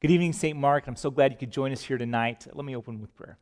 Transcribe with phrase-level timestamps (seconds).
[0.00, 0.56] Good evening, St.
[0.56, 0.86] Mark.
[0.86, 2.46] I'm so glad you could join us here tonight.
[2.54, 3.36] Let me open with prayer.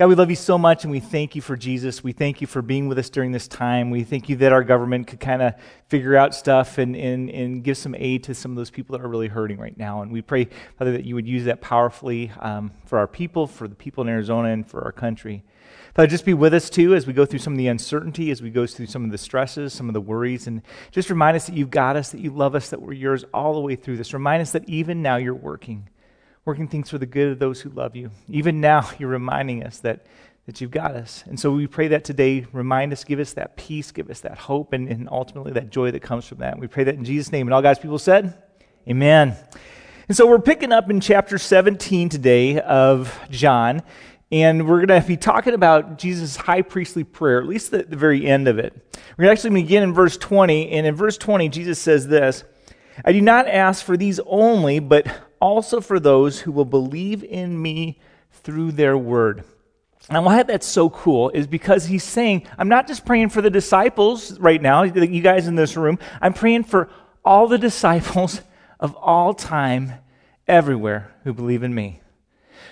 [0.00, 2.02] God, we love you so much and we thank you for Jesus.
[2.02, 3.90] We thank you for being with us during this time.
[3.90, 5.52] We thank you that our government could kind of
[5.88, 9.04] figure out stuff and, and, and give some aid to some of those people that
[9.04, 10.00] are really hurting right now.
[10.00, 13.68] And we pray, Father, that you would use that powerfully um, for our people, for
[13.68, 15.44] the people in Arizona, and for our country.
[15.94, 18.40] Father, just be with us too as we go through some of the uncertainty, as
[18.40, 20.62] we go through some of the stresses, some of the worries, and
[20.92, 23.52] just remind us that you've got us, that you love us, that we're yours all
[23.52, 24.14] the way through this.
[24.14, 25.90] Remind us that even now you're working,
[26.50, 28.10] working things for the good of those who love you.
[28.28, 30.04] Even now you're reminding us that,
[30.46, 31.22] that you've got us.
[31.28, 34.36] And so we pray that today, remind us, give us that peace, give us that
[34.36, 36.58] hope, and, and ultimately that joy that comes from that.
[36.58, 37.46] We pray that in Jesus' name.
[37.46, 38.34] And all God's people said,
[38.88, 39.36] Amen.
[40.08, 43.82] And so we're picking up in chapter 17 today of John.
[44.32, 47.94] And we're going to be talking about Jesus' high priestly prayer, at least the, the
[47.94, 48.74] very end of it.
[49.16, 50.72] We're going to actually begin in verse 20.
[50.72, 52.42] And in verse 20, Jesus says this
[53.04, 55.06] I do not ask for these only, but
[55.40, 57.98] also for those who will believe in me
[58.30, 59.44] through their word.
[60.08, 63.50] And why that's so cool is because he's saying, I'm not just praying for the
[63.50, 66.88] disciples right now, you guys in this room, I'm praying for
[67.24, 68.40] all the disciples
[68.80, 69.92] of all time,
[70.48, 72.00] everywhere, who believe in me.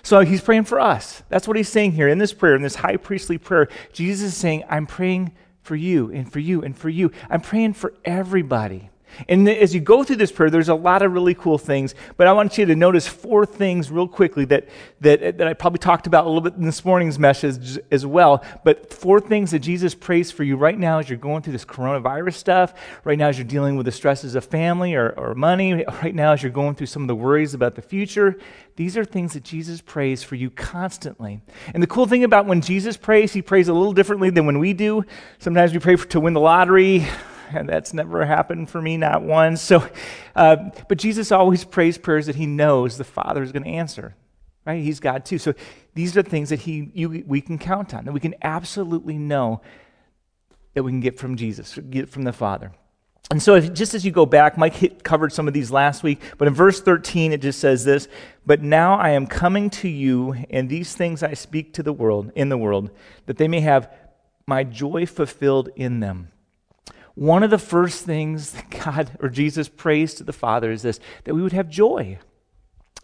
[0.03, 1.23] So he's praying for us.
[1.29, 3.69] That's what he's saying here in this prayer, in this high priestly prayer.
[3.93, 7.13] Jesus is saying, I'm praying for you and for you and for you.
[7.29, 8.88] I'm praying for everybody.
[9.29, 12.27] And as you go through this prayer, there's a lot of really cool things, but
[12.27, 14.69] I want you to notice four things real quickly that,
[15.01, 18.45] that, that I probably talked about a little bit in this morning's message as well.
[18.65, 21.65] But four things that Jesus prays for you right now as you're going through this
[21.65, 25.85] coronavirus stuff, right now as you're dealing with the stresses of family or, or money,
[26.03, 28.39] right now as you're going through some of the worries about the future.
[28.77, 31.41] These are things that Jesus prays for you constantly.
[31.75, 34.61] And the cool thing about when Jesus prays, he prays a little differently than when
[34.61, 35.05] we do.
[35.41, 37.07] Sometimes we pray for, to win the lottery
[37.53, 39.61] and that's never happened for me, not once.
[39.61, 39.89] So,
[40.35, 40.57] uh,
[40.89, 44.15] but Jesus always prays prayers that he knows the Father is going to answer.
[44.67, 44.83] Right?
[44.83, 45.39] He's God too.
[45.39, 45.55] So
[45.95, 49.63] these are things that he, you, we can count on, that we can absolutely know
[50.75, 52.73] that we can get from Jesus, get from the Father.
[53.31, 56.03] And so, if, just as you go back, Mike hit, covered some of these last
[56.03, 58.09] week, but in verse 13, it just says this
[58.47, 62.33] But now I am coming to you, and these things I speak to the world,
[62.35, 62.91] in the world,
[63.27, 63.93] that they may have
[64.47, 66.29] my joy fulfilled in them
[67.19, 71.01] one of the first things that God or Jesus prays to the Father is this
[71.25, 72.19] that we would have joy.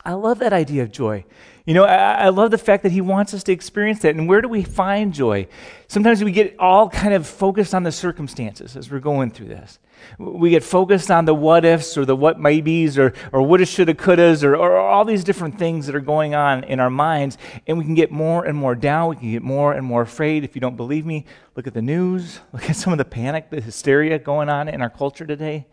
[0.05, 1.25] I love that idea of joy.
[1.65, 4.15] You know, I, I, love the fact that he wants us to experience that.
[4.15, 5.49] And where do we find joy?
[5.89, 9.79] Sometimes we get all kind of focused on the circumstances as we're going through this.
[10.19, 13.95] We get focused on the what ifs or the what maybes or, or woulda, shoulda,
[13.95, 17.37] couldas or, or all these different things that are going on in our minds.
[17.67, 19.11] And we can get more and more down.
[19.11, 20.45] We can get more and more afraid.
[20.45, 21.25] If you don't believe me,
[21.57, 22.41] look at the news.
[22.53, 25.67] Look at some of the panic, the hysteria going on in our culture today.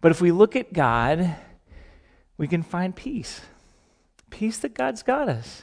[0.00, 1.36] But if we look at God,
[2.36, 3.40] we can find peace
[4.32, 5.62] peace that God's got us.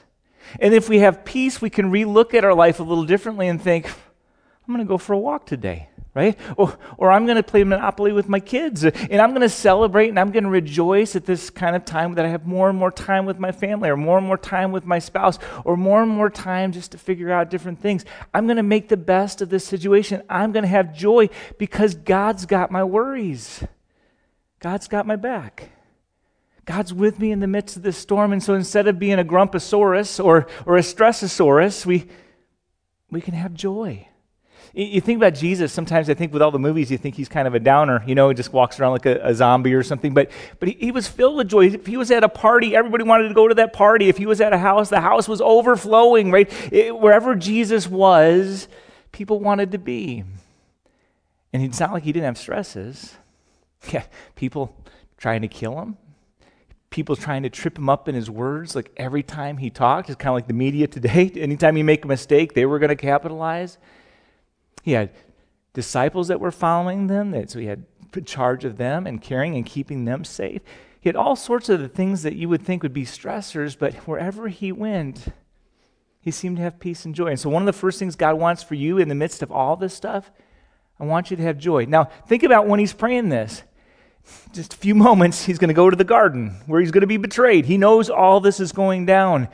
[0.62, 3.62] And if we have peace, we can relook at our life a little differently and
[3.62, 6.38] think, I'm going to go for a walk today, right?
[6.58, 10.10] Or, or I'm going to play Monopoly with my kids, and I'm going to celebrate
[10.10, 12.78] and I'm going to rejoice at this kind of time that I have more and
[12.78, 16.04] more time with my family, or more and more time with my spouse, or more
[16.04, 18.04] and more time just to figure out different things.
[18.34, 20.22] I'm going to make the best of this situation.
[20.30, 23.64] I'm going to have joy because God's got my worries,
[24.60, 25.70] God's got my back.
[26.66, 28.32] God's with me in the midst of this storm.
[28.32, 32.08] And so instead of being a grumposaurus or, or a stressasaurus, we,
[33.10, 34.08] we can have joy.
[34.74, 37.48] You think about Jesus, sometimes I think with all the movies, you think he's kind
[37.48, 40.14] of a downer, you know, he just walks around like a, a zombie or something.
[40.14, 41.68] But, but he, he, was filled with joy.
[41.68, 44.10] If he was at a party, everybody wanted to go to that party.
[44.10, 46.52] If he was at a house, the house was overflowing, right?
[46.72, 48.68] It, wherever Jesus was,
[49.12, 50.24] people wanted to be.
[51.52, 53.16] And it's not like he didn't have stresses.
[53.94, 54.04] Yeah,
[54.36, 54.76] people
[55.18, 55.96] trying to kill him,
[56.90, 60.10] people trying to trip him up in his words like every time he talked.
[60.10, 61.32] It's kind of like the media today.
[61.36, 63.78] Anytime you make a mistake, they were going to capitalize.
[64.84, 65.12] He had
[65.74, 67.86] disciples that were following them, that, so he had
[68.26, 70.62] charge of them and caring and keeping them safe.
[71.00, 73.94] He had all sorts of the things that you would think would be stressors, but
[74.08, 75.28] wherever he went,
[76.20, 77.28] he seemed to have peace and joy.
[77.28, 79.52] And so, one of the first things God wants for you in the midst of
[79.52, 80.32] all this stuff,
[81.00, 81.86] I want you to have joy.
[81.86, 83.64] Now, think about when he's praying this
[84.54, 87.08] just a few moments, he's going to go to the garden where he's going to
[87.08, 87.66] be betrayed.
[87.66, 89.48] He knows all this is going down.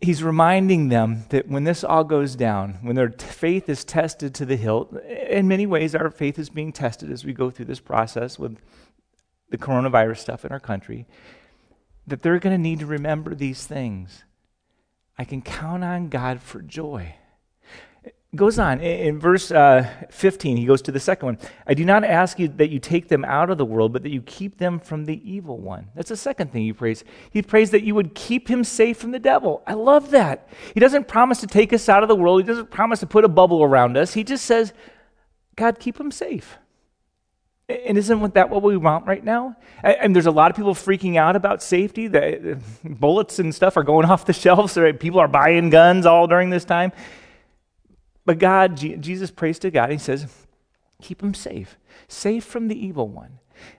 [0.00, 4.44] He's reminding them that when this all goes down, when their faith is tested to
[4.44, 7.80] the hilt, in many ways, our faith is being tested as we go through this
[7.80, 8.58] process with
[9.50, 11.06] the coronavirus stuff in our country,
[12.06, 14.24] that they're going to need to remember these things.
[15.16, 17.16] I can count on God for joy.
[18.36, 18.80] Goes on.
[18.80, 21.38] In verse uh, 15 he goes to the second one.
[21.66, 24.10] I do not ask you that you take them out of the world but that
[24.10, 25.88] you keep them from the evil one.
[25.94, 27.04] That's the second thing he prays.
[27.30, 29.62] He prays that you would keep him safe from the devil.
[29.66, 30.48] I love that.
[30.74, 32.42] He doesn't promise to take us out of the world.
[32.42, 34.12] He doesn't promise to put a bubble around us.
[34.12, 34.74] He just says
[35.56, 36.58] god keep him safe.
[37.70, 39.56] And isn't that what we want right now?
[39.82, 42.08] And there's a lot of people freaking out about safety.
[42.08, 44.78] The bullets and stuff are going off the shelves.
[45.00, 46.92] People are buying guns all during this time.
[48.28, 49.90] But God, Jesus prays to God.
[49.90, 50.26] He says,
[51.00, 51.78] keep them safe,
[52.08, 53.38] safe from the evil one.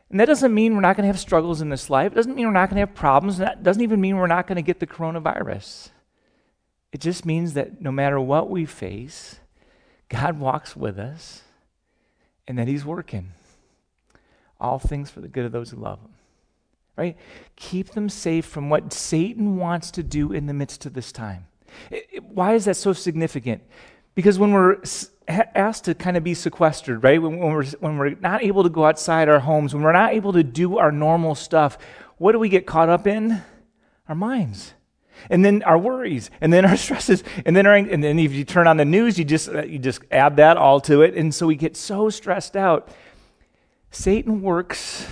[0.09, 2.13] And that doesn't mean we're not going to have struggles in this life.
[2.13, 3.37] It doesn't mean we're not going to have problems.
[3.37, 5.89] That doesn't even mean we're not going to get the coronavirus.
[6.91, 9.39] It just means that no matter what we face,
[10.09, 11.43] God walks with us
[12.47, 13.33] and that He's working.
[14.59, 16.13] All things for the good of those who love Him.
[16.97, 17.17] Right?
[17.55, 21.45] Keep them safe from what Satan wants to do in the midst of this time.
[21.91, 23.61] It, it, why is that so significant?
[24.19, 24.81] Because when we're
[25.29, 27.21] asked to kind of be sequestered, right?
[27.21, 30.11] When, when, we're, when we're not able to go outside our homes, when we're not
[30.11, 31.77] able to do our normal stuff,
[32.17, 33.41] what do we get caught up in?
[34.09, 34.73] Our minds.
[35.29, 38.43] And then our worries, and then our stresses, and then our, and then if you
[38.43, 41.33] turn on the news, you just uh, you just add that all to it, and
[41.33, 42.89] so we get so stressed out.
[43.89, 45.07] Satan works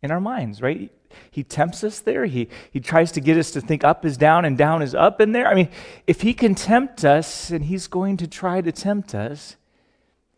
[0.00, 0.90] in our minds, right?
[1.30, 2.26] He tempts us there.
[2.26, 5.20] He, he tries to get us to think up is down and down is up
[5.20, 5.46] in there.
[5.46, 5.68] I mean,
[6.06, 9.56] if he can tempt us and he's going to try to tempt us,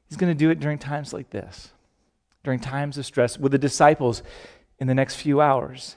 [0.08, 1.73] he's going to do it during times like this,
[2.44, 4.23] during times of stress with the disciples
[4.78, 5.96] in the next few hours.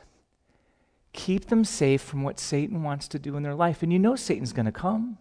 [1.14, 3.84] Keep them safe from what Satan wants to do in their life.
[3.84, 5.18] And you know Satan's going to come.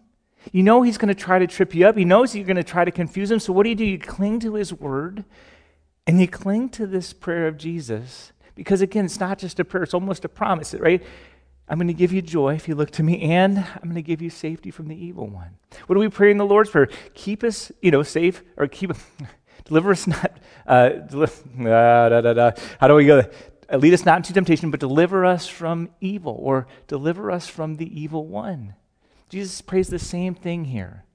[0.51, 1.97] You know he's going to try to trip you up.
[1.97, 3.39] He knows you're going to try to confuse him.
[3.39, 3.85] So what do you do?
[3.85, 5.25] You cling to his word
[6.07, 9.83] and you cling to this prayer of Jesus because again, it's not just a prayer,
[9.83, 11.01] it's almost a promise, right?
[11.69, 14.01] I'm going to give you joy if you look to me, and I'm going to
[14.01, 15.55] give you safety from the evil one.
[15.87, 16.89] What do we pray in the Lord's Prayer?
[17.13, 18.91] Keep us, you know, safe, or keep,
[19.63, 21.27] deliver us not, uh, deli-
[21.59, 22.51] uh, da, da, da.
[22.81, 23.23] how do we go?
[23.71, 28.01] Lead us not into temptation, but deliver us from evil, or deliver us from the
[28.01, 28.73] evil one.
[29.29, 31.05] Jesus prays the same thing here.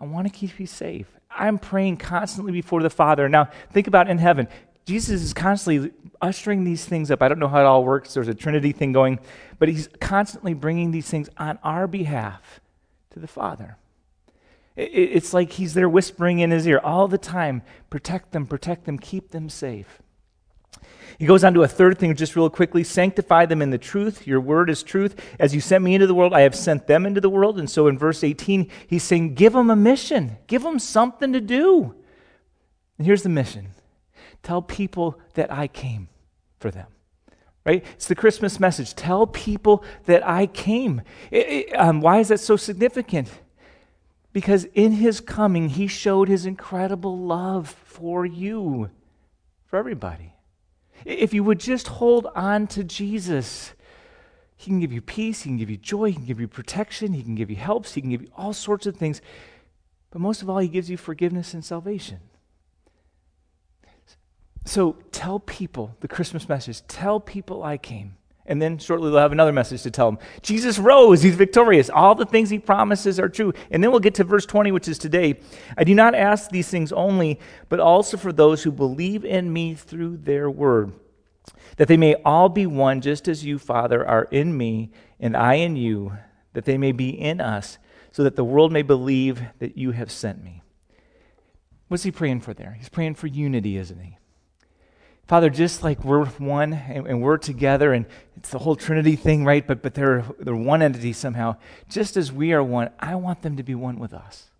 [0.00, 1.06] I want to keep you safe.
[1.30, 3.28] I'm praying constantly before the Father.
[3.28, 4.48] Now, think about in heaven.
[4.84, 7.22] Jesus is constantly ushering these things up.
[7.22, 8.14] I don't know how it all works.
[8.14, 9.20] There's a Trinity thing going,
[9.58, 12.60] but he's constantly bringing these things on our behalf
[13.10, 13.76] to the Father.
[14.74, 18.98] It's like he's there whispering in his ear all the time protect them, protect them,
[18.98, 20.00] keep them safe.
[21.18, 24.26] He goes on to a third thing just real quickly sanctify them in the truth.
[24.26, 25.20] Your word is truth.
[25.38, 27.58] As you sent me into the world, I have sent them into the world.
[27.58, 31.40] And so in verse 18, he's saying, give them a mission, give them something to
[31.40, 31.94] do.
[32.96, 33.68] And here's the mission
[34.42, 36.08] Tell people that I came
[36.58, 36.86] for them.
[37.64, 37.84] Right?
[37.94, 38.94] It's the Christmas message.
[38.94, 41.02] Tell people that I came.
[41.30, 43.30] It, it, um, why is that so significant?
[44.32, 48.90] Because in his coming, he showed his incredible love for you,
[49.66, 50.34] for everybody.
[51.04, 53.74] If you would just hold on to Jesus,
[54.56, 57.12] he can give you peace, he can give you joy, he can give you protection,
[57.12, 59.20] he can give you helps, he can give you all sorts of things.
[60.10, 62.20] But most of all, he gives you forgiveness and salvation.
[64.64, 66.86] So tell people the Christmas message.
[66.86, 68.16] Tell people I came.
[68.44, 70.18] And then shortly they'll have another message to tell them.
[70.42, 71.22] Jesus rose.
[71.22, 71.88] He's victorious.
[71.88, 73.52] All the things he promises are true.
[73.70, 75.40] And then we'll get to verse 20, which is today.
[75.76, 77.38] I do not ask these things only,
[77.68, 80.92] but also for those who believe in me through their word,
[81.76, 84.90] that they may all be one, just as you, Father, are in me
[85.20, 86.18] and I in you,
[86.52, 87.78] that they may be in us,
[88.10, 90.62] so that the world may believe that you have sent me.
[91.86, 92.72] What's he praying for there?
[92.72, 94.18] He's praying for unity, isn't he?
[95.28, 99.44] Father, just like we're one and, and, we're together, and it's the whole Trinity thing,
[99.44, 99.66] right?
[99.66, 101.56] But, but they're, they're one entity somehow.
[101.88, 104.50] Just as we are one, I want them to be one with us.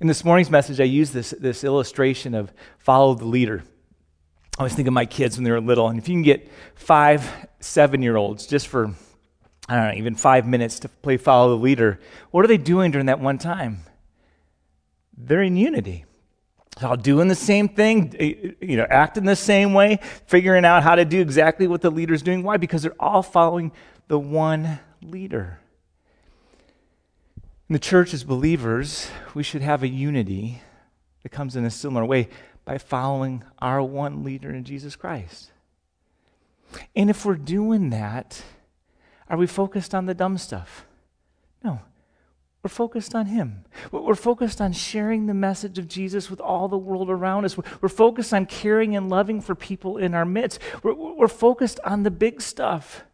[0.00, 3.64] In this morning's message, I used this, this illustration of follow the leader.
[4.56, 6.48] I always think of my kids when they were little, and if you can get
[6.74, 7.28] five,
[7.60, 8.92] seven year olds just for,
[9.68, 12.92] I don't know, even five minutes to play follow the leader, what are they doing
[12.92, 13.80] during that one time?
[15.18, 16.05] They're in unity
[16.84, 20.94] all doing the same thing, eh, you know, acting the same way, figuring out how
[20.94, 22.42] to do exactly what the leader's doing.
[22.42, 22.58] Why?
[22.58, 23.72] Because they're all following
[24.08, 25.60] the one leader.
[27.68, 30.62] In the church, as believers, we should have a unity
[31.22, 32.28] that comes in a similar way
[32.64, 35.50] by following our one leader in Jesus Christ.
[36.94, 38.42] And if we're doing that,
[39.28, 40.84] are we focused on the dumb stuff?
[41.64, 41.80] No.
[42.66, 43.64] We're focused on Him.
[43.92, 47.56] We're focused on sharing the message of Jesus with all the world around us.
[47.56, 50.58] We're focused on caring and loving for people in our midst.
[50.82, 53.04] We're, we're focused on the big stuff.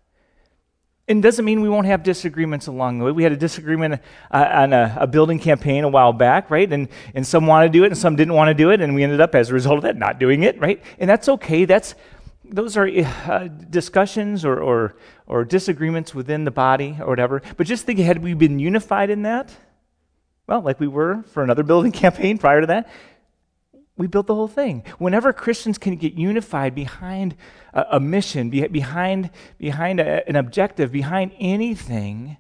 [1.07, 3.13] And it doesn't mean we won't have disagreements along the way.
[3.13, 6.73] We had a disagreement uh, on a, a, building campaign a while back, right?
[6.73, 8.81] And, and some wanted to do it and some didn't want to do it.
[8.81, 10.83] And we ended up, as a result of that, not doing it, right?
[10.99, 11.67] And that's okay.
[11.67, 11.95] That's,
[12.43, 14.97] those are uh, discussions or, or,
[15.33, 17.41] or disagreements within the body or whatever.
[17.57, 19.51] But just think, had we been unified in that?
[20.47, 22.91] Well, like we were for another building campaign prior to that,
[23.97, 24.85] we built the whole thing.
[24.99, 27.35] Whenever Christians can get unified behind
[27.73, 32.37] a, a mission, be, behind, behind a, an objective, behind anything,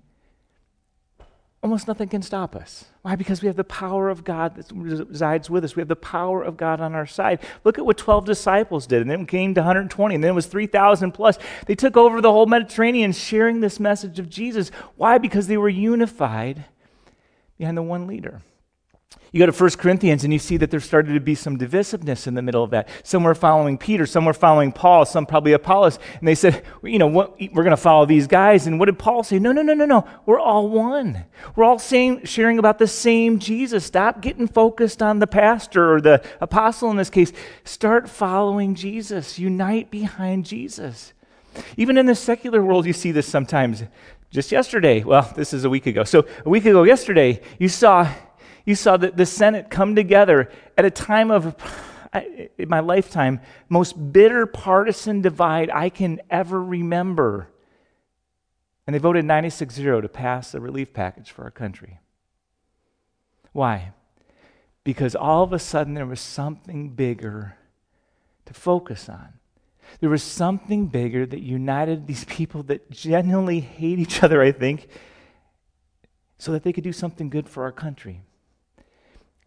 [1.63, 2.87] almost nothing can stop us.
[3.03, 3.15] Why?
[3.15, 5.77] Because we have the power of God that resides with us.
[5.77, 7.41] We have the power of God on our side.
[7.65, 10.47] Look at what 12 disciples did, and then came to 120, and then it was
[10.47, 11.39] 3,000 plus.
[11.67, 14.71] They took over the whole Mediterranean sharing this message of Jesus.
[14.97, 15.19] Why?
[15.19, 16.65] Because they were unified
[17.59, 18.43] behind the one leader.
[19.33, 22.27] You go to 1 Corinthians and you see that there started to be some divisiveness
[22.27, 22.89] in the middle of that.
[23.03, 25.99] Some were following Peter, some were following Paul, some probably Apollos.
[26.19, 28.67] And they said, you know, what, we're going to follow these guys.
[28.67, 29.39] And what did Paul say?
[29.39, 30.07] No, no, no, no, no.
[30.27, 31.25] We're all one.
[31.57, 33.87] We're all same, sharing about the same Jesus.
[33.87, 37.33] Stop getting focused on the pastor or the apostle in this case.
[37.65, 39.39] Start following Jesus.
[39.39, 41.15] Unite behind Jesus.
[41.79, 43.83] Even in the secular world, you see this sometimes.
[44.31, 46.05] Just yesterday, well, this is a week ago.
[46.05, 48.11] So a week ago, yesterday, you saw
[48.65, 51.57] you saw that the Senate come together at a time of,
[52.59, 57.49] in my lifetime, most bitter partisan divide I can ever remember.
[58.87, 61.99] And they voted 96 0 to pass a relief package for our country.
[63.53, 63.93] Why?
[64.85, 67.57] Because all of a sudden there was something bigger
[68.47, 69.35] to focus on.
[70.01, 74.89] There was something bigger that united these people that genuinely hate each other, I think,
[76.39, 78.23] so that they could do something good for our country.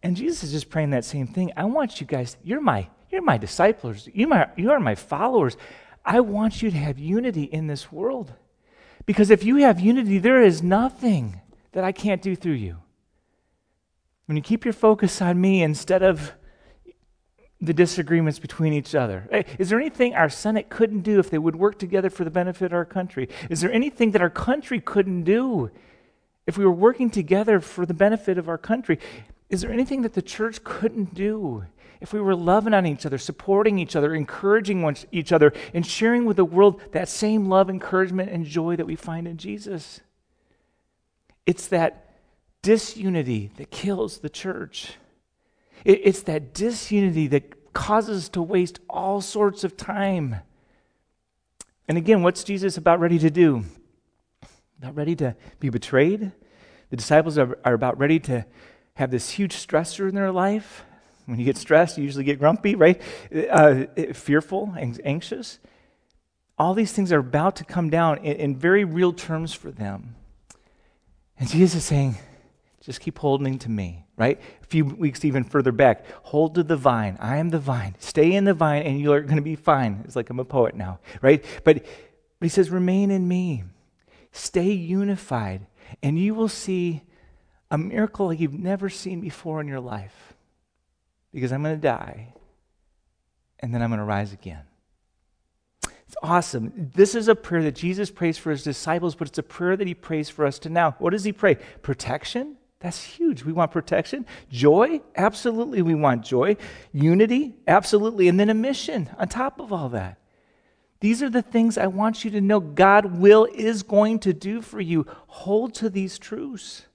[0.06, 1.52] And Jesus is just praying that same thing.
[1.56, 5.56] I want you guys, you're my, you're my disciples, you, my, you are my followers.
[6.04, 8.32] I want you to have unity in this world.
[9.04, 11.40] Because if you have unity, there is nothing
[11.72, 12.76] that I can't do through you.
[14.26, 16.34] When you keep your focus on me instead of
[17.60, 19.28] the disagreements between each other.
[19.58, 22.66] Is there anything our Senate couldn't do if they would work together for the benefit
[22.66, 23.28] of our country?
[23.50, 25.72] Is there anything that our country couldn't do
[26.46, 29.00] if we were working together for the benefit of our country?
[29.48, 31.64] Is there anything that the church couldn't do
[32.00, 36.24] if we were loving on each other, supporting each other, encouraging each other, and sharing
[36.24, 40.00] with the world that same love, encouragement, and joy that we find in Jesus?
[41.46, 42.18] It's that
[42.62, 44.94] disunity that kills the church.
[45.84, 50.36] It's that disunity that causes us to waste all sorts of time.
[51.86, 53.64] And again, what's Jesus about ready to do?
[54.78, 56.32] About ready to be betrayed?
[56.90, 58.44] The disciples are, are about ready to
[58.96, 60.84] have this huge stressor in their life.
[61.26, 63.00] When you get stressed, you usually get grumpy, right?
[63.32, 65.58] Uh, fearful, anxious.
[66.58, 70.14] All these things are about to come down in, in very real terms for them.
[71.38, 72.16] And Jesus is saying,
[72.80, 74.40] just keep holding to me, right?
[74.62, 77.18] A few weeks even further back, hold to the vine.
[77.20, 77.96] I am the vine.
[77.98, 80.02] Stay in the vine and you're going to be fine.
[80.04, 81.44] It's like I'm a poet now, right?
[81.64, 81.84] But,
[82.38, 83.64] but he says, remain in me.
[84.32, 85.66] Stay unified,
[86.02, 87.02] and you will see
[87.70, 90.34] a miracle like you've never seen before in your life.
[91.32, 92.32] Because I'm going to die,
[93.60, 94.62] and then I'm going to rise again.
[95.82, 96.90] It's awesome.
[96.94, 99.86] This is a prayer that Jesus prays for his disciples, but it's a prayer that
[99.86, 100.94] he prays for us to now.
[100.98, 101.56] What does he pray?
[101.82, 102.56] Protection?
[102.78, 103.42] That's huge.
[103.42, 104.26] We want protection.
[104.50, 105.00] Joy?
[105.16, 106.56] Absolutely, we want joy.
[106.92, 107.54] Unity?
[107.66, 108.28] Absolutely.
[108.28, 110.18] And then a mission on top of all that.
[111.00, 114.62] These are the things I want you to know God will is going to do
[114.62, 115.06] for you.
[115.26, 116.86] Hold to these truths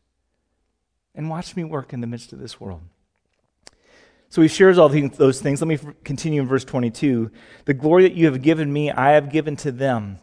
[1.16, 2.82] and watch me work in the midst of this world.
[4.30, 5.62] So he shares all those things.
[5.62, 7.32] Let me continue in verse 22.
[7.66, 10.20] The glory that you have given me, I have given to them,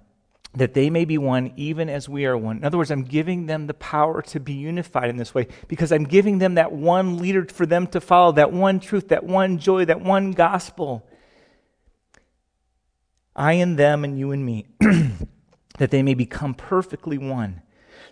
[0.54, 2.57] that they may be one, even as we are one.
[2.57, 5.92] In other words, I'm giving them the power to be unified in this way because
[5.92, 9.59] I'm giving them that one leader for them to follow, that one truth, that one
[9.59, 11.07] joy, that one gospel.
[13.37, 14.66] I and them, and you and me,
[15.78, 17.61] that they may become perfectly one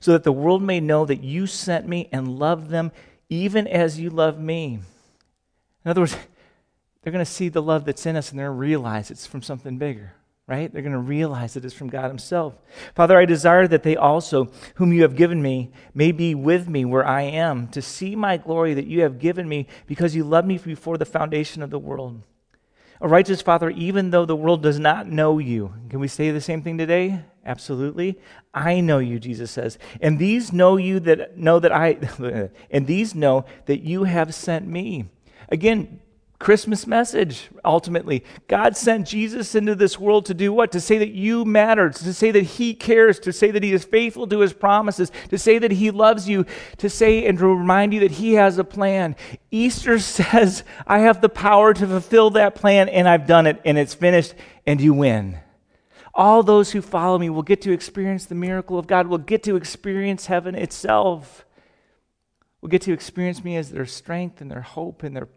[0.00, 2.92] so that the world may know that you sent me and loved them
[3.28, 4.80] even as you love me.
[5.84, 6.16] In other words,
[7.02, 9.26] they're going to see the love that's in us and they're going to realize it's
[9.26, 10.12] from something bigger,
[10.46, 10.72] right?
[10.72, 12.54] They're going to realize that it is from God Himself.
[12.94, 16.84] Father, I desire that they also, whom you have given me, may be with me
[16.84, 20.48] where I am, to see my glory that you have given me because you loved
[20.48, 22.22] me before the foundation of the world.
[23.00, 25.72] A righteous Father, even though the world does not know you.
[25.90, 27.20] Can we say the same thing today?
[27.44, 28.18] Absolutely.
[28.54, 29.78] I know you, Jesus says.
[30.00, 31.98] And these know you that know that I
[32.70, 35.06] and these know that you have sent me.
[35.48, 36.00] Again,
[36.38, 38.22] Christmas message, ultimately.
[38.46, 40.70] God sent Jesus into this world to do what?
[40.72, 43.84] To say that you matter, to say that He cares, to say that He is
[43.84, 46.44] faithful to His promises, to say that He loves you,
[46.76, 49.16] to say and to remind you that He has a plan.
[49.50, 53.78] Easter says, I have the power to fulfill that plan, and I've done it, and
[53.78, 54.34] it's finished,
[54.66, 55.38] and you win.
[56.14, 59.42] All those who follow me will get to experience the miracle of God, will get
[59.44, 61.46] to experience heaven itself,
[62.60, 65.28] will get to experience me as their strength and their hope and their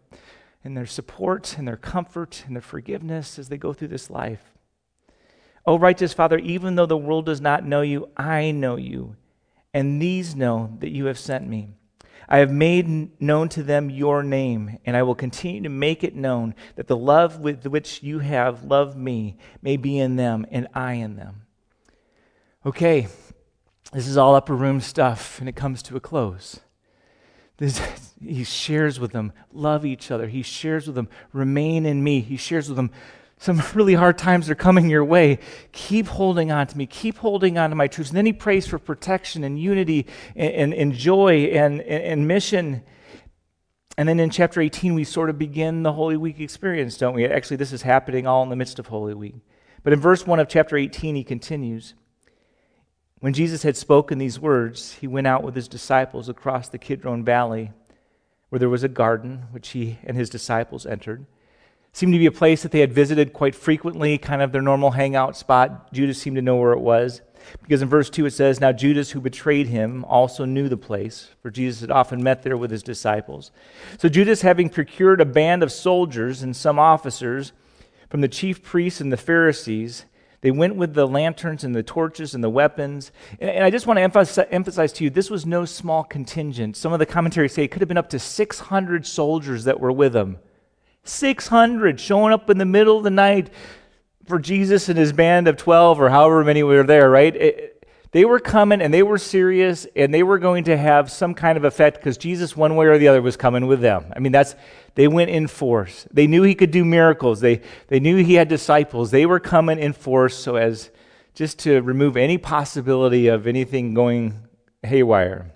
[0.62, 4.52] and their support and their comfort and their forgiveness as they go through this life.
[5.66, 9.16] Oh, righteous Father, even though the world does not know you, I know you,
[9.72, 11.70] and these know that you have sent me.
[12.28, 16.14] I have made known to them your name, and I will continue to make it
[16.14, 20.68] known that the love with which you have loved me may be in them and
[20.72, 21.42] I in them.
[22.64, 23.08] Okay,
[23.92, 26.60] this is all upper room stuff, and it comes to a close.
[27.60, 27.78] This,
[28.24, 30.26] he shares with them, love each other.
[30.26, 32.20] He shares with them, remain in me.
[32.20, 32.90] He shares with them,
[33.36, 35.38] some really hard times are coming your way.
[35.72, 36.86] Keep holding on to me.
[36.86, 38.10] Keep holding on to my truths.
[38.10, 42.28] And then he prays for protection and unity and, and, and joy and, and, and
[42.28, 42.82] mission.
[43.98, 47.26] And then in chapter 18, we sort of begin the Holy Week experience, don't we?
[47.26, 49.34] Actually, this is happening all in the midst of Holy Week.
[49.82, 51.94] But in verse 1 of chapter 18, he continues
[53.20, 57.22] When Jesus had spoken these words, he went out with his disciples across the Kidron
[57.22, 57.70] Valley
[58.48, 61.20] where there was a garden which he and his disciples entered.
[61.20, 64.62] It seemed to be a place that they had visited quite frequently, kind of their
[64.62, 65.92] normal hangout spot.
[65.92, 67.20] Judas seemed to know where it was.
[67.62, 71.28] Because in verse 2 it says, Now Judas, who betrayed him, also knew the place,
[71.42, 73.50] for Jesus had often met there with his disciples.
[73.98, 77.52] So Judas, having procured a band of soldiers and some officers
[78.08, 80.06] from the chief priests and the Pharisees,
[80.42, 83.12] they went with the lanterns and the torches and the weapons.
[83.40, 86.76] And, I just want to emphasize, to you, this was no small contingent.
[86.76, 89.92] Some of the commentaries say it could have been up to 600 soldiers that were
[89.92, 90.38] with them.
[91.04, 93.50] 600 showing up in the middle of the night
[94.26, 97.34] for Jesus and his band of 12 or however many were there, right?
[97.34, 97.69] It,
[98.12, 101.56] they were coming and they were serious and they were going to have some kind
[101.56, 104.12] of effect because Jesus, one way or the other, was coming with them.
[104.14, 104.56] I mean, that's
[104.96, 106.08] they went in force.
[106.10, 107.40] They knew he could do miracles.
[107.40, 109.10] They, they knew he had disciples.
[109.10, 110.90] They were coming in force so as
[111.34, 114.34] just to remove any possibility of anything going
[114.82, 115.52] haywire.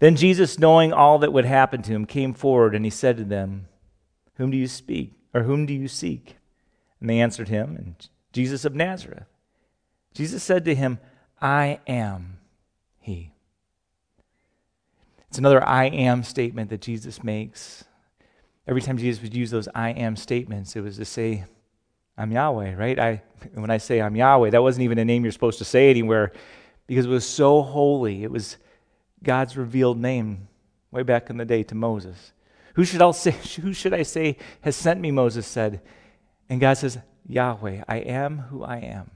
[0.00, 3.24] Then Jesus, knowing all that would happen to him, came forward and he said to
[3.24, 3.66] them,
[4.34, 5.12] Whom do you speak?
[5.32, 6.36] Or whom do you seek?
[7.00, 9.26] And they answered him, and Jesus of Nazareth.
[10.12, 10.98] Jesus said to him,
[11.40, 12.38] I am
[12.98, 13.32] he.
[15.28, 17.84] It's another I am statement that Jesus makes.
[18.66, 21.44] Every time Jesus would use those I am statements, it was to say,
[22.18, 22.98] I'm Yahweh, right?
[22.98, 23.22] I,
[23.54, 26.32] when I say I'm Yahweh, that wasn't even a name you're supposed to say anywhere
[26.86, 28.24] because it was so holy.
[28.24, 28.56] It was
[29.22, 30.48] God's revealed name
[30.90, 32.32] way back in the day to Moses.
[32.74, 33.30] Who should, I say,
[33.62, 35.80] who should I say has sent me, Moses said.
[36.48, 39.10] And God says, Yahweh, I am who I am.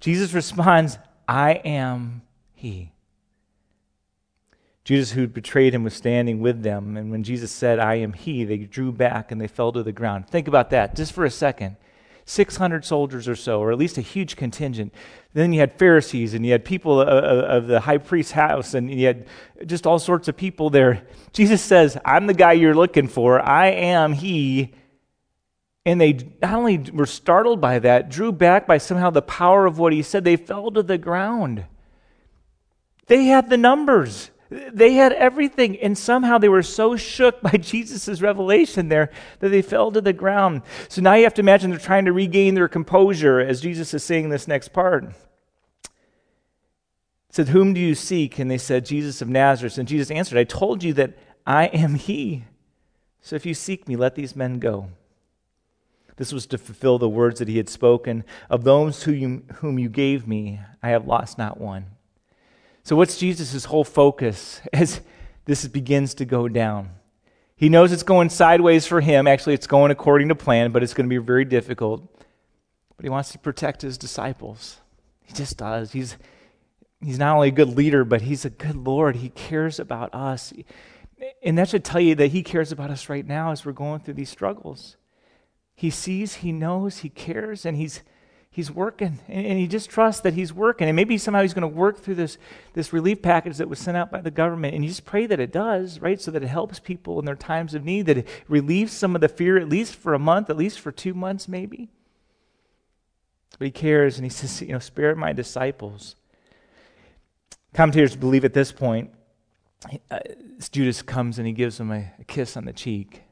[0.00, 2.22] Jesus responds, I am
[2.54, 2.92] He.
[4.84, 6.98] Judas, who betrayed him, was standing with them.
[6.98, 9.92] And when Jesus said, I am he, they drew back and they fell to the
[9.92, 10.28] ground.
[10.28, 11.76] Think about that just for a second.
[12.26, 14.92] 600 soldiers or so, or at least a huge contingent.
[15.32, 19.06] Then you had Pharisees and you had people of the high priest's house and you
[19.06, 19.26] had
[19.64, 21.06] just all sorts of people there.
[21.32, 23.40] Jesus says, I'm the guy you're looking for.
[23.40, 24.74] I am he.
[25.86, 29.78] And they not only were startled by that, drew back by somehow the power of
[29.78, 31.66] what he said, they fell to the ground.
[33.06, 34.30] They had the numbers.
[34.50, 39.62] They had everything, and somehow they were so shook by Jesus' revelation there that they
[39.62, 40.62] fell to the ground.
[40.88, 44.04] So now you have to imagine they're trying to regain their composure as Jesus is
[44.04, 45.12] saying this next part.
[47.30, 48.38] said, Whom do you seek?
[48.38, 49.76] And they said, Jesus of Nazareth.
[49.76, 52.44] And Jesus answered, I told you that I am he.
[53.22, 54.90] So if you seek me, let these men go.
[56.16, 58.24] This was to fulfill the words that he had spoken.
[58.48, 61.86] Of those whom you, whom you gave me, I have lost not one.
[62.84, 65.00] So, what's Jesus' whole focus as
[65.44, 66.90] this begins to go down?
[67.56, 69.26] He knows it's going sideways for him.
[69.26, 72.02] Actually, it's going according to plan, but it's going to be very difficult.
[72.96, 74.80] But he wants to protect his disciples.
[75.22, 75.92] He just does.
[75.92, 76.16] He's,
[77.00, 79.16] he's not only a good leader, but he's a good Lord.
[79.16, 80.52] He cares about us.
[81.42, 84.00] And that should tell you that he cares about us right now as we're going
[84.00, 84.96] through these struggles.
[85.74, 88.02] He sees, he knows, he cares, and he's
[88.54, 89.18] he's working.
[89.26, 90.86] And he just trusts that he's working.
[90.86, 92.38] And maybe somehow he's going to work through this,
[92.72, 94.76] this relief package that was sent out by the government.
[94.76, 96.20] And you just pray that it does right?
[96.20, 99.20] So that it helps people in their times of need that it relieves some of
[99.20, 101.90] the fear at least for a month at least for two months maybe.
[103.58, 106.14] But he cares and he says you know spare my disciples.
[107.72, 109.10] Commentators believe at this point
[110.12, 110.20] uh,
[110.70, 113.23] judas comes and he gives him a, a kiss on the cheek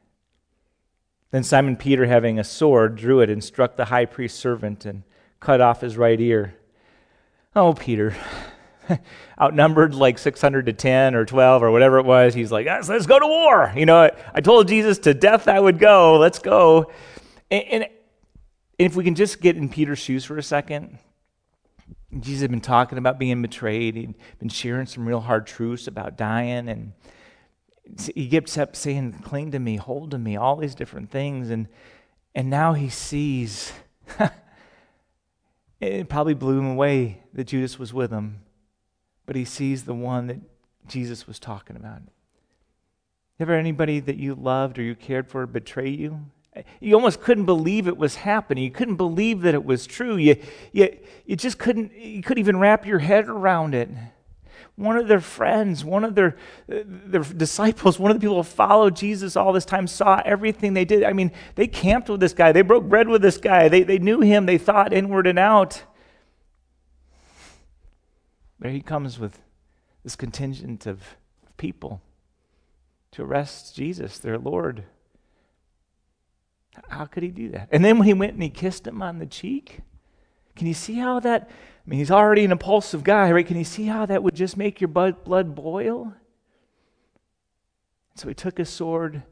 [1.33, 5.01] Then Simon Peter, having a sword, drew it and struck the high priest's servant and
[5.39, 6.53] cut off his right ear.
[7.55, 8.15] Oh, Peter,
[9.41, 13.07] outnumbered like 600 to 10 or 12 or whatever it was, he's like, yes, let's
[13.07, 13.73] go to war.
[13.75, 16.19] You know, I told Jesus to death I would go.
[16.19, 16.91] Let's go.
[17.49, 17.87] And, and
[18.77, 20.99] if we can just get in Peter's shoes for a second,
[22.19, 23.95] Jesus had been talking about being betrayed.
[23.95, 26.69] He'd been sharing some real hard truths about dying.
[26.69, 26.93] And
[28.15, 31.49] he kept saying, Cling to me, hold to me, all these different things.
[31.49, 31.67] And,
[32.33, 33.73] and now he sees,
[35.79, 38.41] it probably blew him away that Judas was with him,
[39.25, 40.39] but he sees the one that
[40.87, 42.01] Jesus was talking about.
[43.39, 46.25] Ever anybody that you loved or you cared for betray you?
[46.79, 48.63] You almost couldn't believe it was happening.
[48.63, 50.17] You couldn't believe that it was true.
[50.17, 50.37] You,
[50.71, 53.89] you, you just couldn't, you couldn't even wrap your head around it.
[54.75, 56.35] One of their friends, one of their,
[56.67, 60.85] their disciples, one of the people who followed Jesus all this time saw everything they
[60.85, 61.03] did.
[61.03, 63.99] I mean, they camped with this guy, they broke bread with this guy, they, they
[63.99, 65.83] knew him, they thought inward and out.
[68.59, 69.39] There he comes with
[70.03, 71.17] this contingent of
[71.57, 72.01] people
[73.11, 74.85] to arrest Jesus, their Lord.
[76.89, 77.69] How could he do that?
[77.71, 79.81] And then when he went and he kissed him on the cheek,
[80.55, 81.49] can you see how that?
[81.85, 83.45] I mean, he's already an impulsive guy, right?
[83.45, 86.13] Can you see how that would just make your blood boil?
[88.15, 89.23] So he took his sword and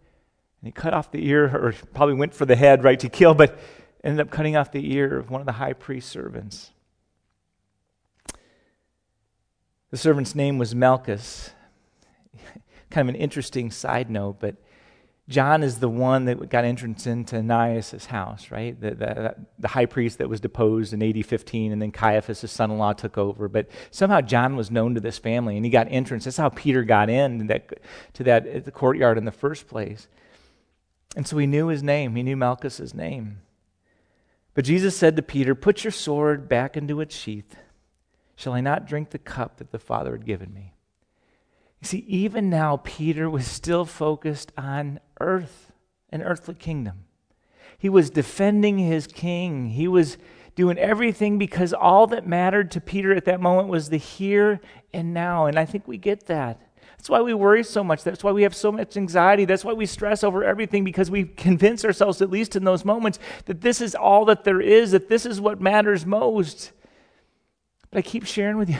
[0.67, 3.57] he cut off the ear, or probably went for the head, right, to kill, but
[4.03, 6.71] ended up cutting off the ear of one of the high priest's servants.
[9.89, 11.51] The servant's name was Malchus.
[12.89, 14.55] kind of an interesting side note, but
[15.29, 18.79] John is the one that got entrance into Ananias' house, right?
[18.79, 22.51] The, the, the, high priest that was deposed in AD 15, and then Caiaphas, his
[22.51, 23.47] son in law, took over.
[23.47, 26.25] But somehow John was known to this family, and he got entrance.
[26.25, 27.79] That's how Peter got in that,
[28.13, 30.07] to that the courtyard in the first place.
[31.15, 33.41] And so he knew his name, he knew Malchus' name.
[34.53, 37.55] But Jesus said to Peter, Put your sword back into its sheath.
[38.35, 40.73] Shall I not drink the cup that the Father had given me?
[41.81, 45.71] You see, even now, Peter was still focused on earth,
[46.09, 47.05] an earthly kingdom.
[47.77, 49.71] He was defending his king.
[49.71, 50.17] He was
[50.55, 54.59] doing everything because all that mattered to Peter at that moment was the here
[54.93, 55.47] and now.
[55.47, 56.61] And I think we get that.
[56.97, 58.03] That's why we worry so much.
[58.03, 59.45] That's why we have so much anxiety.
[59.45, 63.17] That's why we stress over everything because we convince ourselves, at least in those moments,
[63.45, 66.71] that this is all that there is, that this is what matters most.
[67.89, 68.77] But I keep sharing with you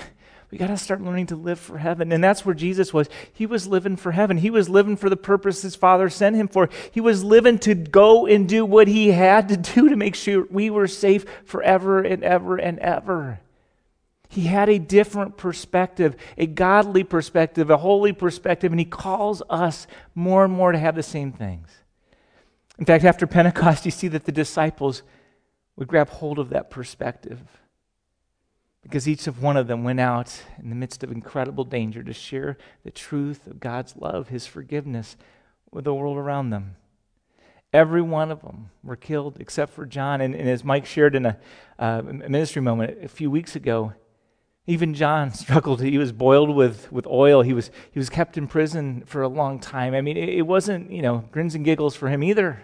[0.51, 2.11] we got to start learning to live for heaven.
[2.11, 3.07] And that's where Jesus was.
[3.31, 4.37] He was living for heaven.
[4.37, 6.69] He was living for the purpose his Father sent him for.
[6.91, 10.45] He was living to go and do what he had to do to make sure
[10.49, 13.39] we were safe forever and ever and ever.
[14.27, 19.87] He had a different perspective, a godly perspective, a holy perspective, and he calls us
[20.15, 21.69] more and more to have the same things.
[22.77, 25.03] In fact, after Pentecost, you see that the disciples
[25.77, 27.39] would grab hold of that perspective
[28.81, 32.13] because each of one of them went out in the midst of incredible danger to
[32.13, 35.15] share the truth of God's love, His forgiveness
[35.71, 36.75] with the world around them.
[37.73, 40.19] Every one of them were killed except for John.
[40.19, 41.37] And, and as Mike shared in a,
[41.79, 43.93] uh, ministry moment a few weeks ago,
[44.67, 45.81] even John struggled.
[45.81, 47.41] He was boiled with, with oil.
[47.43, 49.93] He was, he was kept in prison for a long time.
[49.93, 52.63] I mean, it, it wasn't, you know, grins and giggles for him either.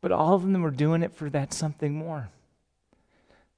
[0.00, 2.30] But all of them were doing it for that something more.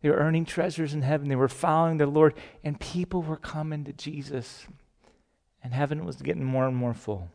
[0.01, 1.29] They were earning treasures in heaven.
[1.29, 4.67] They were following the Lord, and people were coming to Jesus.
[5.63, 7.29] And heaven was getting more and more full.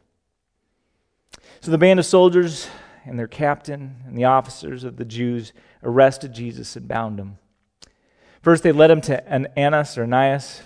[1.60, 2.69] So the band of soldiers
[3.06, 5.52] and their captain and the officers of the Jews
[5.84, 7.38] arrested Jesus and bound him.
[8.41, 10.62] First, they led him to Annas or Ananias,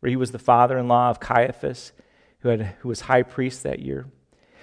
[0.00, 1.92] where he was the father in law of Caiaphas,
[2.40, 4.06] who, had, who was high priest that year.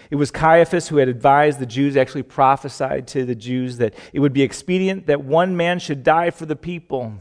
[0.10, 4.20] It was Caiaphas who had advised the Jews, actually prophesied to the Jews, that it
[4.20, 7.14] would be expedient that one man should die for the people.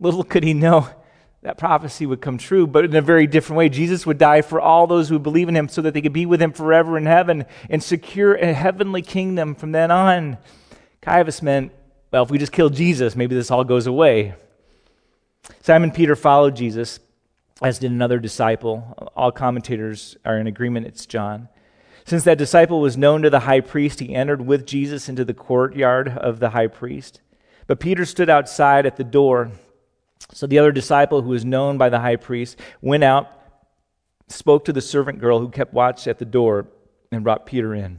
[0.00, 0.88] Little could he know
[1.42, 3.68] that prophecy would come true, but in a very different way.
[3.68, 6.26] Jesus would die for all those who believe in him so that they could be
[6.26, 10.38] with him forever in heaven and secure a heavenly kingdom from then on.
[11.00, 11.72] Caiaphas meant,
[12.10, 14.34] well, if we just kill Jesus, maybe this all goes away.
[15.62, 16.98] Simon Peter followed Jesus,
[17.62, 19.12] as did another disciple.
[19.14, 21.48] All commentators are in agreement it's John.
[22.08, 25.34] Since that disciple was known to the high priest, he entered with Jesus into the
[25.34, 27.20] courtyard of the high priest.
[27.66, 29.50] But Peter stood outside at the door.
[30.32, 33.30] So the other disciple, who was known by the high priest, went out,
[34.26, 36.68] spoke to the servant girl who kept watch at the door,
[37.12, 37.98] and brought Peter in.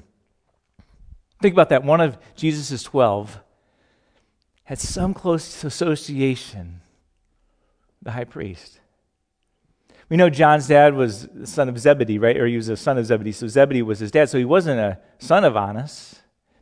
[1.39, 1.83] Think about that.
[1.83, 3.39] One of Jesus' 12
[4.63, 6.81] had some close association,
[8.01, 8.79] the high priest.
[10.09, 12.35] We know John's dad was the son of Zebedee, right?
[12.35, 13.31] Or he was a son of Zebedee.
[13.31, 14.29] So Zebedee was his dad.
[14.29, 16.15] So he wasn't a son of Annas.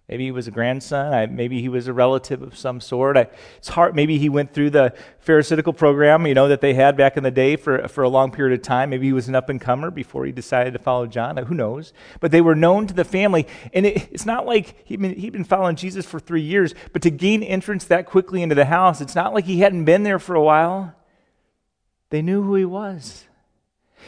[0.10, 1.14] Maybe he was a grandson.
[1.14, 3.18] I, maybe he was a relative of some sort.
[3.18, 3.94] I, it's hard.
[3.94, 7.32] Maybe he went through the Pharisaical program, you know, that they had back in the
[7.32, 8.90] day for, for a long period of time.
[8.90, 11.36] Maybe he was an up and comer before he decided to follow John.
[11.36, 11.92] Who knows?
[12.22, 13.48] But they were known to the family.
[13.74, 17.02] And it, it's not like he'd been, he'd been following Jesus for three years, but
[17.02, 20.20] to gain entrance that quickly into the house, it's not like he hadn't been there
[20.20, 20.96] for a while.
[22.12, 23.26] They knew who he was.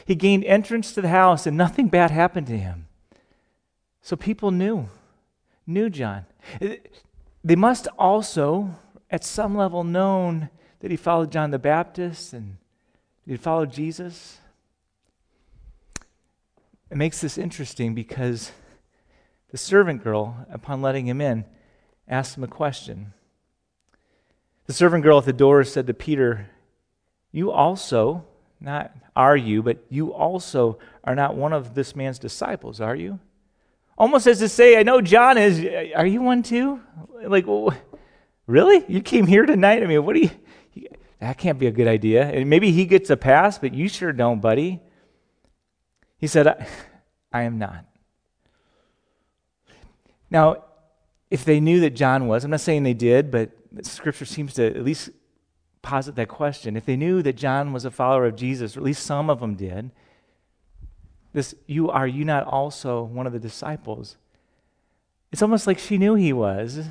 [0.05, 2.87] He gained entrance to the house, and nothing bad happened to him.
[4.01, 4.89] So people knew
[5.69, 6.25] knew John.
[7.43, 8.75] They must also,
[9.09, 10.49] at some level, known
[10.79, 12.57] that he followed John the Baptist and
[13.25, 14.39] he followed Jesus.
[16.89, 18.51] It makes this interesting because
[19.51, 21.45] the servant girl, upon letting him in,
[22.07, 23.13] asked him a question.
[24.65, 26.49] The servant girl at the door said to Peter,
[27.31, 28.25] You also,
[28.59, 33.19] not are you, but you also are not one of this man's disciples, are you?
[33.99, 35.59] almost as to say, I know John is.
[35.93, 36.79] Are you one too?
[37.21, 37.45] Like,
[38.47, 38.85] really?
[38.87, 39.83] You came here tonight?
[39.83, 40.31] I mean, what do you.
[41.19, 42.23] That can't be a good idea.
[42.23, 44.79] And maybe he gets a pass, but you sure don't, buddy.
[46.17, 46.65] He said, I,
[47.33, 47.83] I am not.
[50.31, 50.63] Now,
[51.29, 54.65] if they knew that John was, I'm not saying they did, but Scripture seems to
[54.65, 55.09] at least
[55.81, 56.75] posit that question.
[56.75, 59.39] If they knew that John was a follower of Jesus, or at least some of
[59.39, 59.91] them did,
[61.33, 64.17] this, you are you not also one of the disciples?
[65.31, 66.87] It's almost like she knew he was.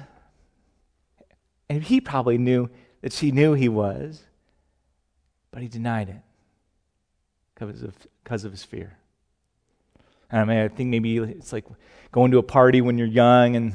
[1.69, 2.71] And he probably knew
[3.03, 4.23] that she knew he was,
[5.51, 6.23] but he denied it
[7.55, 8.97] because of, because of his fear.
[10.31, 11.65] I mean, I think maybe it's like
[12.13, 13.75] going to a party when you're young and,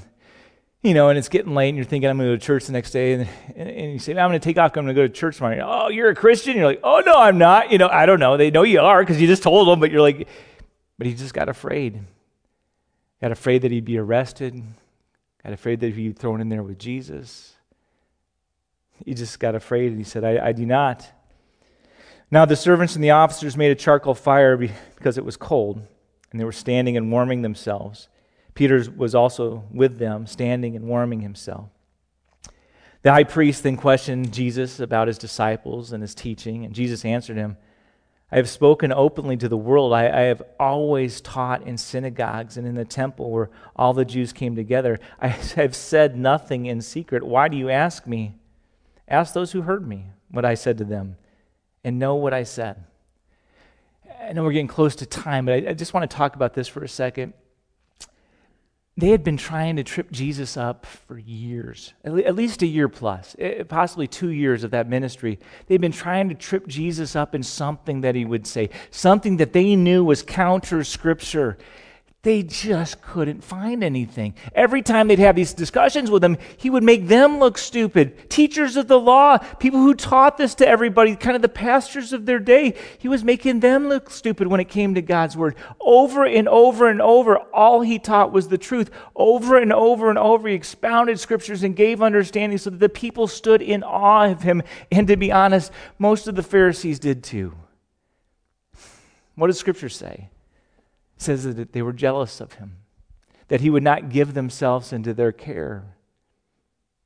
[0.84, 2.65] you know, and it's getting late and you're thinking, I'm going to go to church
[2.65, 3.13] the next day.
[3.13, 5.13] And, and, and you say, I'm going to take off, I'm going to go to
[5.13, 5.65] church tomorrow.
[5.65, 6.58] Oh, you're a Christian?
[6.58, 7.72] You're like, oh, no, I'm not.
[7.72, 8.36] You know, I don't know.
[8.36, 10.28] They know you are because you just told them, but you're like,
[10.98, 12.02] but he just got afraid.
[13.22, 14.62] Got afraid that he'd be arrested.
[15.41, 17.56] Got afraid that he'd be thrown in there with Jesus.
[19.06, 21.10] He just got afraid and he said, I, I do not.
[22.30, 25.82] Now the servants and the officers made a charcoal fire because it was cold,
[26.32, 28.08] and they were standing and warming themselves.
[28.54, 31.70] Peter was also with them, standing and warming himself.
[33.02, 37.38] The high priest then questioned Jesus about his disciples and his teaching, and Jesus answered
[37.38, 37.58] him.
[38.32, 39.94] I have spoken openly to the world.
[39.94, 44.34] I, I, have always taught in synagogues and in the temple where all the Jews
[44.34, 45.00] came together.
[45.20, 47.24] I have said nothing in secret.
[47.24, 48.34] Why do you ask me?
[49.08, 51.18] Ask those who heard me what I said to them
[51.84, 52.84] and know what I said.
[54.20, 56.56] I know we're getting close to time, but I, I just want to talk about
[56.56, 57.34] this for a second
[58.95, 63.36] they had been trying to trip Jesus up for years, at least a year plus,
[63.39, 65.39] eh, possibly two years of that ministry.
[65.65, 69.51] They'd been trying to trip Jesus up in something that he would say, something that
[69.53, 71.58] they knew was counter scripture.
[72.24, 74.36] They just couldn't find anything.
[74.56, 78.30] Every time they'd have these discussions with him, he would make them look stupid.
[78.30, 82.26] Teachers of the law, people who taught this to everybody, kind of the pastors of
[82.26, 85.58] their day, he was making them look stupid when it came to God's word.
[85.82, 88.90] Over and over and over, all he taught was the truth.
[89.18, 93.28] Over and over and over, he expounded scriptures and gave understanding so that the people
[93.28, 94.64] stood in awe of him.
[94.94, 97.54] And to be honest, most of the Pharisees did too.
[99.36, 100.30] What does scripture say?
[101.24, 102.78] Says that they were jealous of him,
[103.48, 105.96] that he would not give themselves into their care,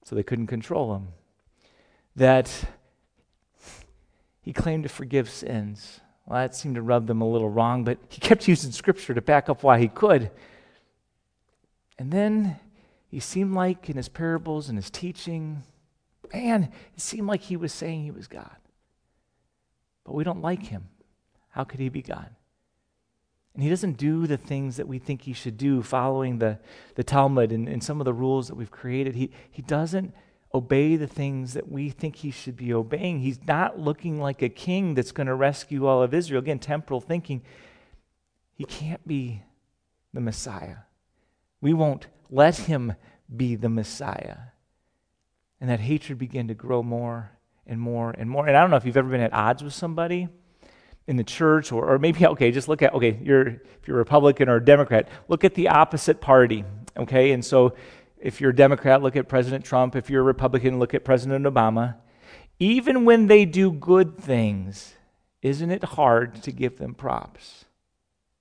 [0.04, 1.08] so they couldn't control him,
[2.16, 2.66] that
[4.42, 6.00] he claimed to forgive sins.
[6.26, 9.22] Well, that seemed to rub them a little wrong, but he kept using scripture to
[9.22, 10.32] back up why he could.
[12.00, 12.58] And then
[13.10, 15.64] he seemed like in his parables and his teaching,
[16.34, 18.56] man, it seemed like he was saying he was God.
[20.04, 20.90] But we don't like him.
[21.50, 22.30] How could he be God?
[23.58, 26.60] And he doesn't do the things that we think he should do, following the,
[26.93, 29.15] the Talmud and, and some of the rules that we've created.
[29.15, 30.13] He, he doesn't
[30.54, 33.22] obey the things that we think he should be obeying.
[33.22, 36.38] He's not looking like a king that's going to rescue all of Israel.
[36.38, 37.41] Again, temporal thinking.
[38.54, 39.41] He can't be
[40.13, 40.78] the Messiah.
[41.60, 42.93] We won't let him
[43.36, 44.38] be the Messiah.
[45.60, 47.32] And that hatred began to grow more
[47.65, 48.46] and more and more.
[48.46, 50.28] And I don't know if you've ever been at odds with somebody
[51.08, 54.50] in the church, or, or maybe, okay, just look at, okay, you're, if you're Republican
[54.50, 56.65] or a Democrat, look at the opposite party,
[56.98, 57.32] okay?
[57.32, 57.74] And so
[58.20, 59.96] if you're a Democrat, look at President Trump.
[59.96, 61.96] If you're a Republican, look at President Obama.
[62.60, 64.96] Even when they do good things,
[65.41, 67.65] isn't it hard to give them props?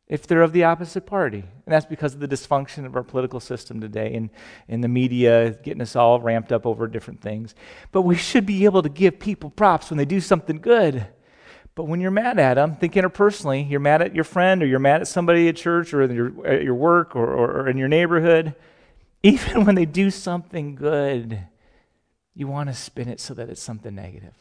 [0.09, 1.41] If they're of the opposite party.
[1.41, 4.31] And that's because of the dysfunction of our political system today and,
[4.69, 7.55] and the media getting us all ramped up over different things.
[7.93, 11.07] But we should be able to give people props when they do something good.
[11.77, 14.79] But when you're mad at them, think interpersonally, you're mad at your friend or you're
[14.79, 17.87] mad at somebody at church or your, at your work or, or, or in your
[17.87, 18.57] neighborhood,
[19.23, 21.39] even when they do something good,
[22.35, 24.33] you want to spin it so that it's something negative.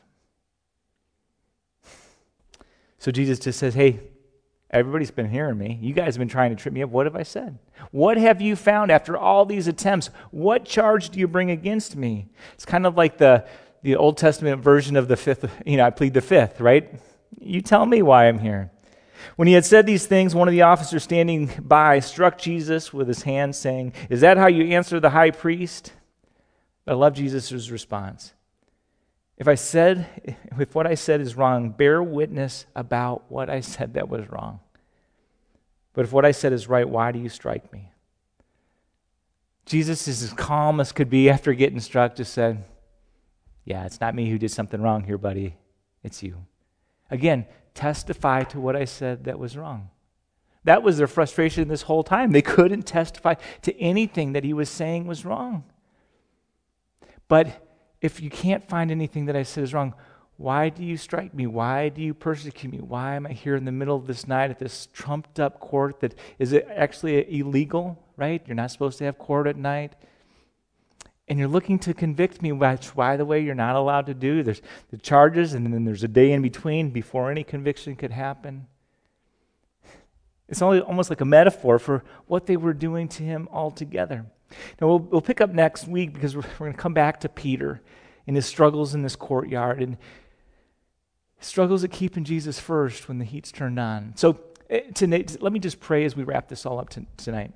[2.99, 3.99] So Jesus just says, Hey,
[4.71, 5.77] everybody's been hearing me.
[5.81, 6.89] You guys have been trying to trip me up.
[6.89, 7.59] What have I said?
[7.91, 10.09] What have you found after all these attempts?
[10.31, 12.29] What charge do you bring against me?
[12.53, 13.45] It's kind of like the,
[13.83, 16.97] the Old Testament version of the fifth, you know, I plead the fifth, right?
[17.39, 18.71] You tell me why I'm here.
[19.35, 23.07] When he had said these things, one of the officers standing by struck Jesus with
[23.07, 25.93] his hand, saying, Is that how you answer the high priest?
[26.87, 28.33] I love Jesus' response.
[29.37, 33.95] If I said, if what I said is wrong, bear witness about what I said
[33.95, 34.59] that was wrong.
[35.93, 37.91] But if what I said is right, why do you strike me?
[39.65, 42.63] Jesus is as calm as could be after getting struck, just said,
[43.65, 45.55] Yeah, it's not me who did something wrong here, buddy.
[46.03, 46.45] It's you.
[47.09, 49.89] Again, testify to what I said that was wrong.
[50.63, 52.31] That was their frustration this whole time.
[52.31, 55.63] They couldn't testify to anything that he was saying was wrong.
[57.27, 57.61] But
[58.01, 59.93] if you can't find anything that I said is wrong,
[60.37, 61.47] why do you strike me?
[61.47, 62.79] Why do you persecute me?
[62.79, 66.01] Why am I here in the middle of this night at this trumped up court
[66.01, 68.41] that is it actually illegal, right?
[68.45, 69.95] You're not supposed to have court at night.
[71.27, 74.43] And you're looking to convict me, which, by the way, you're not allowed to do.
[74.43, 74.61] There's
[74.91, 78.67] the charges, and then there's a day in between before any conviction could happen.
[80.47, 84.25] It's only almost like a metaphor for what they were doing to him altogether.
[84.79, 87.29] Now, we'll, we'll pick up next week because we're, we're going to come back to
[87.29, 87.81] Peter
[88.27, 89.97] and his struggles in this courtyard and
[91.39, 94.13] struggles at keeping Jesus first when the heat's turned on.
[94.15, 97.51] So, eh, tonight, let me just pray as we wrap this all up to, tonight.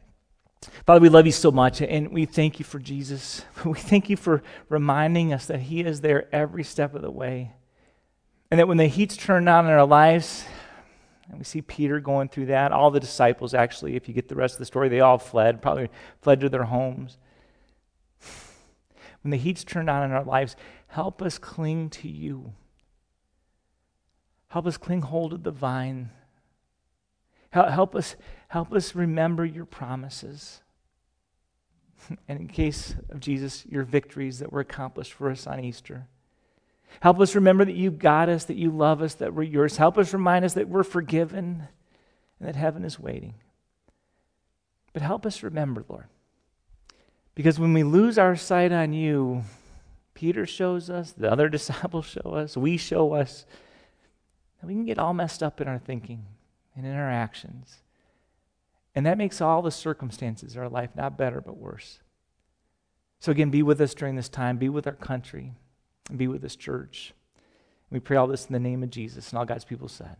[0.86, 3.46] Father, we love you so much, and we thank you for Jesus.
[3.66, 7.54] We thank you for reminding us that He is there every step of the way.
[8.52, 10.44] And that when the heat's turned on in our lives,
[11.30, 14.36] and we see Peter going through that, all the disciples actually, if you get the
[14.36, 15.90] rest of the story, they all fled, probably
[16.22, 17.18] fled to their homes.
[19.22, 20.56] When the heat's turned on in our lives,
[20.88, 22.54] help us cling to you.
[24.48, 26.10] Help us cling hold of the vine.
[27.52, 28.16] Help us,
[28.50, 30.62] help us remember your promises.
[32.28, 36.08] And in case of Jesus, your victories that were accomplished for us on Easter.
[37.02, 39.78] Help us remember that you got us, that you love us, that we're yours.
[39.78, 41.68] Help us remind us that we're forgiven
[42.40, 43.36] and that heaven is waiting.
[44.94, 46.06] But help us remember, Lord.
[47.36, 49.44] Because when we lose our sight on you,
[50.14, 53.46] Peter shows us, the other disciples show us, we show us,
[54.62, 56.26] that we can get all messed up in our thinking
[56.76, 57.78] and in our actions.
[58.96, 62.00] And that makes all the circumstances of our life not better, but worse.
[63.20, 65.54] So, again, be with us during this time, be with our country,
[66.10, 67.14] and be with this church.
[67.92, 70.16] We pray all this in the name of Jesus, and all God's people said,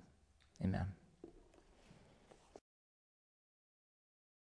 [0.64, 0.88] Amen.